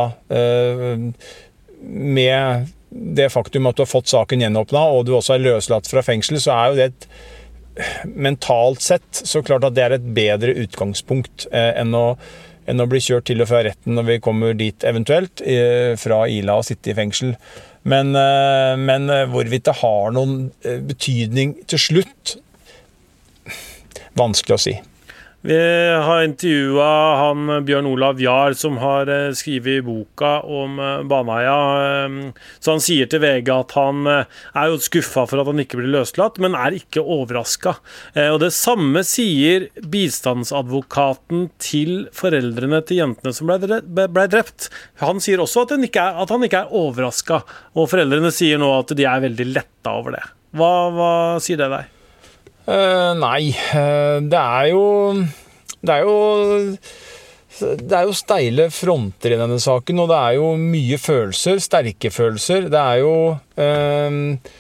med 1.81 2.69
det 2.91 3.29
faktum 3.33 3.69
at 3.71 3.79
du 3.79 3.85
har 3.85 3.91
fått 3.91 4.11
saken 4.11 4.43
gjenåpna, 4.45 4.83
og 4.93 5.07
du 5.07 5.15
også 5.17 5.37
er 5.37 5.45
løslatt 5.47 5.89
fra 5.89 6.03
fengsel, 6.05 6.41
så 6.43 6.57
er 6.57 6.65
jo 6.69 6.79
det 6.81 6.89
et 6.91 8.05
mentalt 8.05 8.83
sett 8.85 9.23
så 9.25 9.43
klart 9.47 9.65
at 9.65 9.77
det 9.77 9.87
er 9.87 9.97
et 9.97 10.09
bedre 10.17 10.57
utgangspunkt 10.65 11.47
enn 11.55 11.95
å 11.97 12.07
enn 12.69 12.83
å 12.83 12.89
bli 12.91 13.01
kjørt 13.03 13.29
til 13.31 13.41
og 13.43 13.49
fra 13.51 13.65
retten 13.67 13.97
når 13.97 14.09
vi 14.09 14.21
kommer 14.23 14.55
dit 14.59 14.85
eventuelt, 14.87 15.41
fra 16.01 16.25
Ila 16.29 16.59
og 16.61 16.67
sitte 16.69 16.93
i 16.93 16.97
fengsel. 16.99 17.35
Men, 17.83 18.15
eh, 18.17 18.77
men 18.77 19.09
eh, 19.11 19.27
hvorvidt 19.31 19.65
det 19.65 19.79
har 19.81 20.13
noen 20.13 20.51
eh, 20.65 20.81
betydning 20.85 21.57
til 21.71 21.81
slutt 21.81 22.37
Vanskelig 24.19 24.57
å 24.57 24.61
si. 24.61 24.73
Vi 25.43 25.57
har 26.05 26.23
intervjua 26.23 27.17
han 27.17 27.65
Bjørn 27.65 27.87
Olav 27.89 28.19
Jahr, 28.21 28.53
som 28.53 28.75
har 28.77 29.09
eh, 29.09 29.31
skrevet 29.33 29.87
boka 29.87 30.35
om 30.45 30.75
eh, 30.77 30.99
Baneheia. 31.09 31.61
Eh, 32.05 32.17
så 32.61 32.75
han 32.75 32.83
sier 32.85 33.09
til 33.09 33.23
VG 33.23 33.49
at 33.55 33.73
han 33.73 34.05
er 34.11 34.67
jo 34.69 34.77
skuffa 34.85 35.25
for 35.31 35.41
at 35.41 35.49
han 35.49 35.63
ikke 35.63 35.79
blir 35.81 35.95
løslatt, 35.95 36.37
men 36.45 36.59
er 36.59 36.77
ikke 36.77 37.01
overraska. 37.01 37.73
Og 38.21 38.37
det 38.43 38.51
samme 38.53 39.01
sier 39.07 39.69
bistandsadvokaten 39.81 41.47
til 41.63 42.11
foreldrene 42.17 42.83
til 42.85 43.01
jentene 43.01 43.33
som 43.37 43.49
ble 43.49 44.27
drept. 44.29 44.69
Han 45.01 45.23
sier 45.25 45.41
også 45.41 45.65
at 45.65 45.73
han 45.77 45.87
ikke 45.89 46.05
er, 46.05 46.21
at 46.21 46.35
er 46.51 46.75
overraska, 46.83 47.41
og 47.73 47.89
foreldrene 47.93 48.33
sier 48.35 48.61
nå 48.61 48.69
at 48.77 48.93
de 48.97 49.09
er 49.09 49.25
veldig 49.25 49.49
letta 49.55 49.97
over 50.03 50.19
det. 50.19 50.27
Hva, 50.61 50.75
hva 50.93 51.15
sier 51.41 51.61
det 51.61 51.71
deg? 51.73 52.00
Uh, 52.69 53.13
nei, 53.19 53.51
uh, 53.73 54.21
det 54.21 54.41
er 54.41 54.67
jo 54.71 54.85
Det 55.81 55.95
er 55.95 56.05
jo 56.05 56.17
det 57.61 57.93
er 57.93 58.07
jo 58.09 58.15
steile 58.17 58.71
fronter 58.73 59.35
i 59.35 59.37
denne 59.37 59.59
saken, 59.61 59.99
og 60.01 60.07
det 60.09 60.17
er 60.17 60.37
jo 60.39 60.53
mye 60.57 60.97
følelser. 60.97 61.59
Sterke 61.61 62.09
følelser. 62.15 62.71
Det 62.73 62.79
er 62.81 63.01
jo 63.03 63.15
uh, 63.37 64.53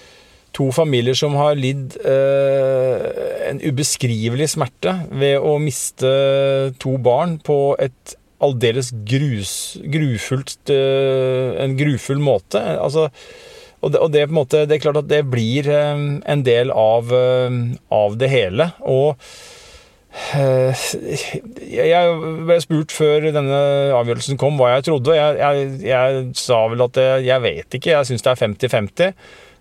to 0.52 0.66
familier 0.74 1.16
som 1.16 1.38
har 1.38 1.54
lidd 1.56 1.94
en 2.02 3.62
ubeskrivelig 3.62 4.50
smerte 4.52 4.92
ved 5.16 5.38
å 5.38 5.54
miste 5.62 6.10
to 6.82 6.96
barn 7.00 7.38
på 7.40 7.56
et 7.80 8.16
aldeles 8.42 8.90
grus, 9.06 9.54
grufullt 9.80 10.74
En 10.74 11.78
grufull 11.78 12.20
måte. 12.20 12.60
Altså 12.60 13.08
og 13.80 13.94
det, 13.94 14.00
og 14.00 14.12
det, 14.12 14.26
måte, 14.32 14.66
det, 14.68 14.76
er 14.76 14.84
klart 14.84 15.00
at 15.00 15.08
det 15.08 15.22
blir 15.32 15.68
eh, 15.72 16.04
en 16.20 16.44
del 16.44 16.72
av, 16.74 17.12
eh, 17.16 17.60
av 17.96 18.16
det 18.20 18.28
hele. 18.28 18.68
Og 18.84 19.14
eh, 20.36 20.82
jeg 21.64 22.16
ble 22.48 22.58
spurt 22.60 22.92
før 22.92 23.30
denne 23.32 23.60
avgjørelsen 23.96 24.40
kom 24.40 24.60
hva 24.60 24.74
jeg 24.74 24.90
trodde. 24.90 25.16
Jeg, 25.16 25.38
jeg, 25.40 25.70
jeg 25.88 26.24
sa 26.38 26.64
vel 26.72 26.84
at 26.84 27.00
jeg 27.24 27.46
vet 27.46 27.78
ikke, 27.78 27.94
jeg 27.94 28.10
syns 28.10 28.26
det 28.26 28.34
er 28.34 28.42
50-50. 28.42 29.14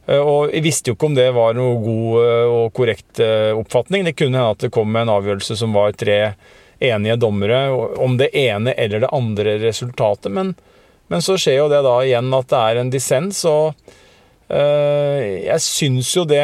Og 0.09 0.49
jeg 0.49 0.65
visste 0.65 0.89
jo 0.89 0.95
ikke 0.97 1.05
om 1.05 1.15
det 1.15 1.27
var 1.35 1.53
noe 1.53 1.75
god 1.83 2.13
og 2.49 2.71
korrekt 2.73 3.19
oppfatning. 3.21 4.07
Det 4.07 4.15
kunne 4.17 4.39
hende 4.39 4.55
at 4.55 4.63
det 4.63 4.71
kom 4.73 4.95
en 4.97 5.11
avgjørelse 5.13 5.53
som 5.59 5.75
var 5.77 5.93
tre 5.93 6.33
enige 6.81 7.19
dommere 7.21 7.59
om 8.01 8.15
det 8.17 8.31
ene 8.33 8.73
eller 8.73 9.03
det 9.03 9.11
andre 9.13 9.59
resultatet. 9.61 10.33
Men, 10.33 10.55
men 11.13 11.21
så 11.21 11.37
skjer 11.37 11.59
jo 11.59 11.69
det 11.69 11.83
da 11.85 11.93
igjen 12.01 12.33
at 12.33 12.49
det 12.49 12.63
er 12.71 12.81
en 12.81 12.89
dissens. 12.95 13.43
og 13.45 13.77
jeg 14.49 15.61
syns 15.61 16.09
jo 16.15 16.23
det 16.25 16.41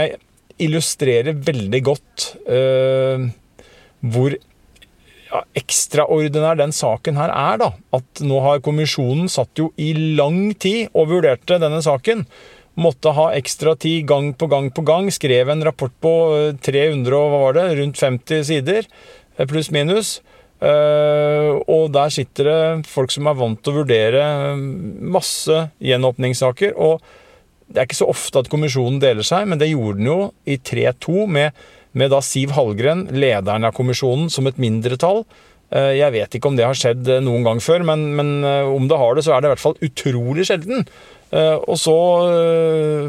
illustrerer 0.62 1.36
veldig 1.46 1.82
godt 1.84 2.28
eh, 2.48 3.24
hvor 4.06 4.36
ja, 4.36 5.42
ekstraordinær 5.58 6.60
den 6.60 6.74
saken 6.76 7.18
her 7.20 7.34
er, 7.34 7.58
da. 7.60 7.72
At 7.98 8.22
nå 8.24 8.40
har 8.46 8.64
kommisjonen 8.64 9.28
satt 9.32 9.58
jo 9.60 9.72
i 9.82 9.92
lang 10.18 10.54
tid 10.62 10.94
og 10.94 11.10
vurderte 11.12 11.60
denne 11.62 11.82
saken. 11.84 12.24
Måtte 12.80 13.16
ha 13.16 13.30
ekstra 13.36 13.76
tid 13.80 14.06
gang 14.08 14.34
på 14.38 14.48
gang 14.52 14.70
på 14.76 14.86
gang. 14.88 15.10
Skrev 15.12 15.52
en 15.52 15.66
rapport 15.66 15.94
på 16.04 16.14
300 16.64 16.64
eh, 16.70 17.20
og 17.20 17.34
hva 17.34 17.44
var 17.48 17.60
det, 17.60 17.68
rundt 17.82 18.00
50 18.00 18.48
sider, 18.52 18.90
pluss 19.50 19.72
minus. 19.76 20.20
Og 20.66 21.92
der 21.94 22.14
sitter 22.16 22.48
det 22.48 22.88
folk 22.90 23.12
som 23.14 23.28
er 23.28 23.36
vant 23.38 23.60
til 23.62 23.74
å 23.74 23.82
vurdere 23.82 24.22
masse 24.56 25.58
gjenåpningssaker. 25.84 26.72
Og 26.80 27.04
det 27.72 27.82
er 27.82 27.88
ikke 27.88 27.98
så 27.98 28.12
ofte 28.12 28.44
at 28.44 28.52
kommisjonen 28.52 29.00
deler 29.02 29.26
seg, 29.26 29.48
men 29.50 29.60
det 29.62 29.72
gjorde 29.72 29.98
den 30.00 30.12
jo 30.12 30.20
i 30.46 30.60
3-2 30.62 31.26
med, 31.32 31.66
med, 31.98 32.12
da 32.14 32.22
Siv 32.24 32.54
Hallgren, 32.56 33.08
lederen 33.16 33.66
av 33.66 33.76
kommisjonen, 33.78 34.30
som 34.34 34.48
et 34.50 34.62
mindretall. 34.62 35.24
Eh, 35.74 35.96
jeg 35.98 36.14
vet 36.14 36.38
ikke 36.38 36.52
om 36.52 36.58
det 36.60 36.68
har 36.68 36.78
skjedd 36.78 37.10
eh, 37.10 37.24
noen 37.26 37.46
gang 37.48 37.62
før, 37.64 37.86
men, 37.88 38.08
men 38.18 38.38
eh, 38.46 38.70
om 38.70 38.88
det 38.90 39.00
har 39.02 39.18
det, 39.18 39.26
så 39.26 39.34
er 39.34 39.42
det 39.42 39.50
i 39.50 39.54
hvert 39.56 39.66
fall 39.66 39.80
utrolig 39.86 40.50
sjelden. 40.50 40.88
Og 41.36 41.76
så 41.76 41.94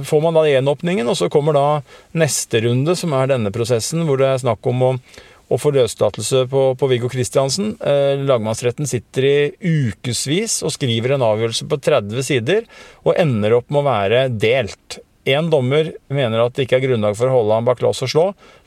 får 0.09 0.23
man 0.25 0.35
da 0.35 0.41
gjenåpningen, 0.49 1.07
og 1.07 1.15
så 1.15 1.29
kommer 1.31 1.55
da 1.55 1.67
neste 2.19 2.59
runde, 2.65 2.97
som 2.99 3.13
er 3.15 3.29
denne 3.31 3.53
prosessen, 3.55 4.03
hvor 4.09 4.19
det 4.19 4.27
er 4.27 4.41
snakk 4.43 4.67
om 4.67 4.83
å 4.83 4.89
og 5.47 5.61
får 5.63 5.77
løslatelse 5.77 6.45
på, 6.51 6.63
på 6.79 6.89
Viggo 6.91 7.11
Kristiansen. 7.13 7.75
Eh, 7.79 8.23
lagmannsretten 8.27 8.89
sitter 8.91 9.27
i 9.29 9.37
ukevis 9.63 10.59
og 10.67 10.75
skriver 10.75 11.15
en 11.15 11.27
avgjørelse 11.27 11.69
på 11.71 11.79
30 11.87 12.27
sider, 12.27 12.67
og 13.07 13.19
ender 13.21 13.59
opp 13.61 13.71
med 13.71 13.83
å 13.83 13.87
være 13.87 14.23
delt. 14.35 15.01
Én 15.27 15.51
dommer 15.51 15.93
mener 16.13 16.43
at 16.43 16.55
det 16.55 16.67
ikke 16.67 16.81
er 16.81 16.87
grunnlag 16.89 17.19
for 17.19 17.31
å 17.31 17.41
holde 17.41 17.59
ham 17.59 17.67
bak 17.67 17.83
lås 17.83 18.03
og 18.07 18.11
slå. 18.13 18.27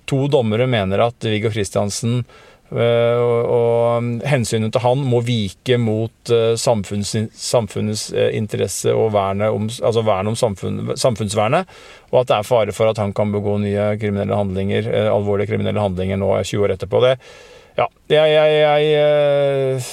To 0.09 0.25
dommere 0.31 0.67
mener 0.67 1.03
at 1.05 1.27
Viggo 1.27 1.51
Kristiansen 1.53 2.23
og 2.69 4.21
hensynet 4.29 4.73
til 4.73 4.83
han 4.83 5.01
må 5.09 5.23
vike 5.25 5.79
mot 5.81 6.33
eh, 6.33 6.53
samfunns, 6.59 7.15
samfunnets 7.33 8.09
eh, 8.13 8.29
interesse 8.37 8.93
og 8.93 9.13
vernet 9.15 9.55
om, 9.55 9.65
altså 9.69 10.03
verne 10.05 10.33
om 10.33 10.37
samfunn, 10.37 10.93
samfunnsvernet, 10.99 11.71
og 12.11 12.21
at 12.21 12.29
det 12.29 12.37
er 12.37 12.49
fare 12.49 12.75
for 12.75 12.91
at 12.91 13.01
han 13.01 13.15
kan 13.17 13.33
begå 13.33 13.57
nye 13.63 13.91
kriminelle 14.01 14.37
handlinger, 14.37 14.91
alvorlige 15.09 15.53
kriminelle 15.53 15.81
handlinger 15.81 16.21
nå 16.21 16.31
20 16.43 16.67
år 16.67 16.75
etterpå. 16.75 17.01
Det, 17.05 17.15
ja, 17.79 17.89
jeg, 18.11 18.37
jeg, 18.37 18.87
jeg 18.93 19.83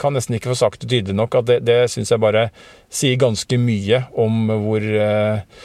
kan 0.00 0.14
nesten 0.16 0.36
ikke 0.36 0.52
få 0.52 0.58
sagt 0.58 0.82
det 0.82 0.90
tydelig 0.90 1.16
nok, 1.16 1.38
at 1.38 1.48
det, 1.48 1.60
det 1.66 1.78
syns 1.92 2.12
jeg 2.12 2.22
bare 2.22 2.48
sier 2.92 3.18
ganske 3.20 3.58
mye 3.60 4.04
om 4.20 4.52
hvor 4.66 4.82
eh, 4.82 5.64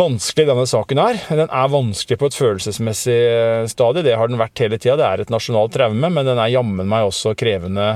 vanskelig 0.00 0.46
denne 0.48 0.66
saken 0.68 1.00
er. 1.02 1.18
Den 1.28 1.50
er 1.50 1.72
vanskelig 1.72 2.18
på 2.20 2.30
et 2.30 2.38
følelsesmessig 2.38 3.16
eh, 3.16 3.66
stadie, 3.70 4.04
det 4.06 4.16
har 4.18 4.30
den 4.30 4.40
vært 4.40 4.62
hele 4.62 4.78
tida. 4.80 4.96
Det 5.00 5.08
er 5.08 5.24
et 5.24 5.32
nasjonalt 5.32 5.74
traume, 5.76 6.10
men 6.10 6.26
den 6.26 6.40
er 6.40 6.52
jammen 6.52 6.88
meg 6.90 7.08
også 7.08 7.34
krevende 7.38 7.88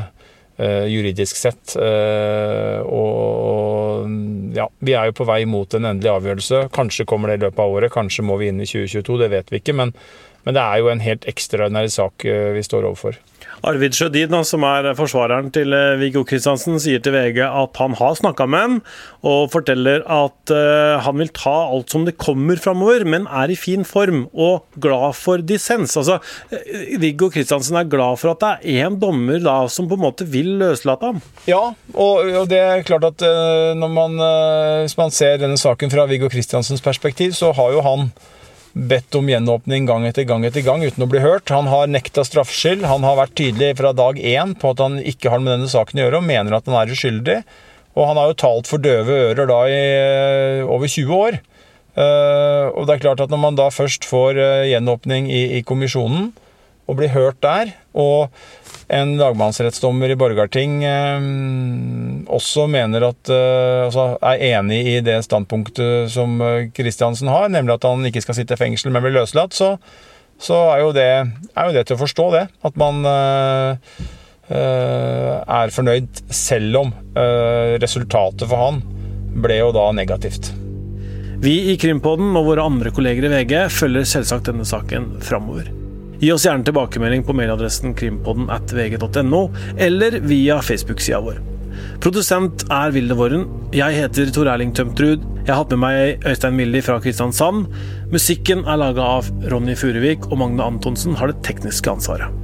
eh, 0.58 0.84
juridisk 0.92 1.40
sett. 1.40 1.76
Eh, 1.80 2.84
og 2.84 4.54
ja, 4.56 4.68
vi 4.84 4.94
er 4.94 5.10
jo 5.10 5.18
på 5.20 5.28
vei 5.28 5.42
mot 5.48 5.74
en 5.74 5.90
endelig 5.92 6.12
avgjørelse. 6.12 6.66
Kanskje 6.74 7.08
kommer 7.08 7.32
det 7.32 7.40
i 7.40 7.44
løpet 7.46 7.64
av 7.64 7.80
året, 7.80 7.94
kanskje 7.94 8.26
må 8.26 8.38
vi 8.40 8.52
inn 8.52 8.62
i 8.62 8.68
2022, 8.68 9.18
det 9.24 9.32
vet 9.34 9.52
vi 9.52 9.62
ikke. 9.62 9.76
men 9.82 9.96
men 10.44 10.56
det 10.56 10.62
er 10.64 10.82
jo 10.82 10.90
en 10.92 11.04
helt 11.04 11.24
ekstraordinær 11.30 11.88
sak 11.92 12.26
eh, 12.28 12.52
vi 12.56 12.64
står 12.64 12.84
overfor. 12.90 13.16
Arvid 13.64 13.94
Sjødin, 13.96 14.34
som 14.44 14.64
er 14.68 14.90
forsvareren 14.96 15.48
til 15.54 15.72
eh, 15.72 15.94
Viggo 16.00 16.24
Kristiansen, 16.28 16.76
sier 16.82 17.00
til 17.00 17.14
VG 17.14 17.40
at 17.46 17.80
han 17.80 17.96
har 17.96 18.18
snakka 18.18 18.46
med 18.50 18.60
ham, 18.64 18.74
og 19.24 19.48
forteller 19.54 20.02
at 20.04 20.52
uh, 20.52 21.00
han 21.00 21.16
vil 21.16 21.30
ta 21.32 21.54
alt 21.72 21.92
som 21.92 22.04
det 22.04 22.16
kommer 22.20 22.60
framover, 22.60 23.06
men 23.08 23.24
er 23.24 23.52
i 23.52 23.56
fin 23.56 23.86
form 23.88 24.26
og 24.32 24.66
glad 24.84 25.16
for 25.16 25.40
dissens. 25.40 25.96
Altså, 25.96 26.18
Viggo 27.00 27.30
Kristiansen 27.32 27.78
er 27.80 27.88
glad 27.88 28.20
for 28.20 28.34
at 28.34 28.42
det 28.42 28.74
er 28.74 28.84
én 28.84 28.98
dommer 29.00 29.40
da, 29.40 29.56
som 29.72 29.88
på 29.88 29.96
en 29.96 30.04
måte 30.04 30.28
vil 30.28 30.58
løslate 30.60 31.08
ham. 31.08 31.24
Ja, 31.48 31.62
og, 31.94 32.28
og 32.42 32.52
det 32.52 32.60
er 32.60 32.84
klart 32.84 33.08
at 33.08 33.24
når 33.80 33.96
man, 33.96 34.20
hvis 34.84 34.98
man 35.00 35.14
ser 35.14 35.40
denne 35.40 35.60
saken 35.60 35.92
fra 35.92 36.04
Viggo 36.10 36.28
Kristiansens 36.32 36.84
perspektiv, 36.84 37.32
så 37.32 37.54
har 37.56 37.72
jo 37.72 37.84
han 37.88 38.10
bedt 38.74 39.14
om 39.14 39.28
gjenåpning 39.30 39.86
gang 39.86 40.04
etter 40.08 40.26
gang 40.26 40.44
etter 40.46 40.64
gang 40.66 40.82
uten 40.82 41.06
å 41.06 41.10
bli 41.10 41.22
hørt. 41.22 41.52
Han 41.54 41.70
har 41.70 41.90
nekta 41.90 42.24
straffskyld. 42.26 42.84
Han 42.90 43.06
har 43.06 43.18
vært 43.20 43.36
tydelig 43.38 43.76
fra 43.78 43.94
dag 43.94 44.18
én 44.18 44.56
på 44.58 44.74
at 44.74 44.82
han 44.82 44.98
ikke 44.98 45.30
har 45.30 45.42
med 45.42 45.54
denne 45.54 45.70
saken 45.70 46.00
å 46.00 46.06
gjøre, 46.06 46.20
og 46.20 46.28
mener 46.28 46.58
at 46.58 46.66
han 46.68 46.78
er 46.80 46.94
uskyldig. 46.94 47.40
Og 47.94 48.08
han 48.10 48.18
har 48.18 48.32
jo 48.32 48.40
talt 48.42 48.70
for 48.70 48.82
døve 48.82 49.20
ører 49.30 49.46
da 49.46 49.60
i 49.70 49.80
eh, 49.80 50.62
over 50.66 50.90
20 50.90 51.14
år. 51.14 51.42
Uh, 51.94 52.74
og 52.74 52.88
det 52.88 52.96
er 52.96 53.02
klart 53.04 53.20
at 53.22 53.30
når 53.30 53.38
man 53.38 53.54
da 53.54 53.68
først 53.70 54.02
får 54.10 54.38
uh, 54.40 54.64
gjenåpning 54.66 55.28
i, 55.30 55.44
i 55.54 55.62
kommisjonen, 55.62 56.32
og 56.84 56.98
bli 56.98 57.08
hørt 57.12 57.40
der, 57.44 57.72
og 57.96 58.32
en 58.92 59.14
lagmannsrettsdommer 59.16 60.12
i 60.12 60.16
Borgarting 60.20 60.82
eh, 60.84 61.28
også 62.28 62.66
mener 62.68 63.06
at 63.08 63.30
eh, 63.32 63.84
altså 63.86 64.06
er 64.20 64.42
enig 64.50 64.80
i 64.92 64.96
det 65.04 65.16
standpunktet 65.24 66.12
som 66.12 66.36
Kristiansen 66.76 67.30
eh, 67.30 67.36
har, 67.36 67.52
nemlig 67.52 67.78
at 67.78 67.86
han 67.88 68.04
ikke 68.08 68.24
skal 68.24 68.36
sitte 68.36 68.58
i 68.58 68.60
fengsel, 68.60 68.92
men 68.92 69.04
bli 69.04 69.14
løslatt, 69.14 69.56
så, 69.56 69.74
så 70.36 70.58
er, 70.74 70.82
jo 70.82 70.90
det, 70.96 71.06
er, 71.54 71.62
jo 71.64 71.76
det, 71.76 71.86
til 71.88 71.96
å 71.96 72.02
forstå, 72.02 72.28
det. 72.36 72.44
At 72.68 72.76
man 72.80 73.00
eh, 73.08 73.94
eh 74.52 75.30
er 75.54 75.72
fornøyd, 75.72 76.20
selv 76.32 76.82
om 76.82 76.92
eh, 77.16 77.78
resultatet 77.80 78.48
for 78.48 78.60
han 78.60 78.82
ble 79.44 79.56
jo 79.62 79.72
da 79.74 79.88
negativt. 79.96 80.52
Vi 81.44 81.54
i 81.72 81.78
Krimpodden 81.80 82.36
og 82.38 82.46
våre 82.52 82.64
andre 82.64 82.92
kolleger 82.94 83.26
i 83.28 83.32
VG 83.32 83.56
følger 83.72 84.06
selvsagt 84.08 84.48
denne 84.48 84.68
saken 84.68 85.16
framover. 85.24 85.83
Gi 86.24 86.30
oss 86.32 86.46
gjerne 86.46 86.64
tilbakemelding 86.64 87.20
på 87.26 87.34
mailadressen 87.36 87.92
krimpodden 87.98 88.46
at 88.48 88.70
vg.no, 88.72 89.40
eller 89.76 90.14
via 90.24 90.56
Facebook-sida 90.64 91.18
vår. 91.20 91.42
Produsent 92.00 92.64
er 92.72 92.94
Vilde 92.94 93.16
Våren. 93.18 93.42
Jeg 93.76 93.98
heter 93.98 94.32
Tor 94.32 94.48
Erling 94.48 94.72
Tømtrud. 94.72 95.26
Jeg 95.42 95.50
har 95.50 95.60
hatt 95.60 95.74
med 95.74 95.82
meg 95.82 96.24
Øystein 96.24 96.56
Milli 96.56 96.80
fra 96.86 96.96
Kristiansand. 97.04 97.68
Musikken 98.14 98.64
er 98.64 98.80
laga 98.80 99.10
av 99.18 99.28
Ronny 99.52 99.76
Furuvik, 99.76 100.30
og 100.30 100.40
Magne 100.40 100.64
Antonsen 100.64 101.18
har 101.20 101.28
det 101.28 101.44
tekniske 101.44 101.92
ansvaret. 101.92 102.43